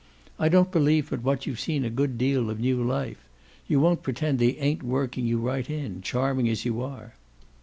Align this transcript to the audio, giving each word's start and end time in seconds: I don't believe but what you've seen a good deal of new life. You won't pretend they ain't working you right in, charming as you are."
I 0.39 0.49
don't 0.49 0.71
believe 0.71 1.11
but 1.11 1.21
what 1.21 1.45
you've 1.45 1.59
seen 1.59 1.85
a 1.85 1.91
good 1.91 2.17
deal 2.17 2.49
of 2.49 2.59
new 2.59 2.81
life. 2.83 3.23
You 3.67 3.79
won't 3.79 4.01
pretend 4.01 4.39
they 4.39 4.55
ain't 4.57 4.81
working 4.81 5.27
you 5.27 5.37
right 5.37 5.69
in, 5.69 6.01
charming 6.01 6.49
as 6.49 6.65
you 6.65 6.81
are." 6.81 7.13